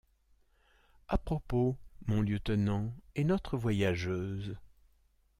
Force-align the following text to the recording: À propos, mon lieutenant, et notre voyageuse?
À 1.07 1.19
propos, 1.19 1.77
mon 2.07 2.23
lieutenant, 2.23 2.91
et 3.13 3.23
notre 3.23 3.55
voyageuse? 3.55 4.57